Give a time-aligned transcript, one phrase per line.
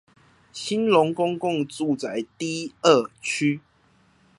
[0.51, 3.61] 興隆公共住宅 D 二區